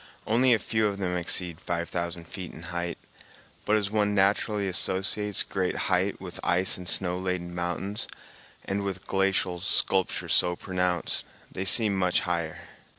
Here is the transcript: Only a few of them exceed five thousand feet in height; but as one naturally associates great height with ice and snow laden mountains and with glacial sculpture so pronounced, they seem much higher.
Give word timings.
Only 0.25 0.51
a 0.51 0.57
few 0.57 0.87
of 0.87 0.97
them 0.97 1.15
exceed 1.15 1.59
five 1.61 1.87
thousand 1.87 2.27
feet 2.27 2.51
in 2.53 2.63
height; 2.73 2.97
but 3.67 3.75
as 3.75 3.91
one 3.91 4.15
naturally 4.15 4.67
associates 4.67 5.43
great 5.43 5.75
height 5.91 6.19
with 6.19 6.39
ice 6.43 6.75
and 6.75 6.89
snow 6.89 7.19
laden 7.19 7.53
mountains 7.53 8.07
and 8.65 8.81
with 8.83 9.05
glacial 9.05 9.59
sculpture 9.59 10.27
so 10.27 10.55
pronounced, 10.55 11.23
they 11.51 11.65
seem 11.65 11.95
much 11.95 12.21
higher. 12.21 12.61